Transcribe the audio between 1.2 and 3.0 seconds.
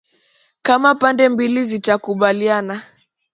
mbili zitakubaliana